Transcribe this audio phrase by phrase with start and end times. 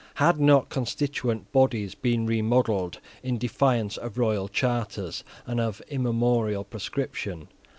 [0.15, 7.47] Had not constituent bodies been remodelled, in defiance of royal charters and of immemorial prescription?